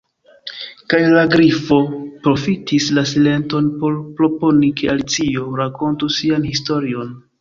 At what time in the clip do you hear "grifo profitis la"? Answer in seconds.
1.33-3.03